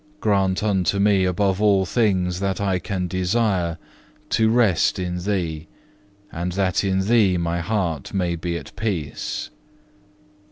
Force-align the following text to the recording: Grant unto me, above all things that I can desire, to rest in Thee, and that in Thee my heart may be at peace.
Grant 0.19 0.63
unto 0.63 0.97
me, 0.97 1.25
above 1.25 1.61
all 1.61 1.85
things 1.85 2.39
that 2.39 2.59
I 2.59 2.79
can 2.79 3.07
desire, 3.07 3.77
to 4.31 4.49
rest 4.49 4.97
in 4.97 5.19
Thee, 5.25 5.67
and 6.31 6.53
that 6.53 6.83
in 6.83 7.01
Thee 7.01 7.37
my 7.37 7.59
heart 7.59 8.11
may 8.11 8.35
be 8.35 8.57
at 8.57 8.75
peace. 8.75 9.51